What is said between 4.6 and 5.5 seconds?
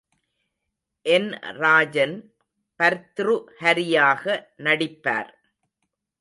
நடிப்பார்.